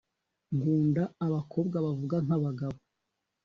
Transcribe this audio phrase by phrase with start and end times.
[0.55, 2.77] Nkunda abakobwa bavuga nka bagabo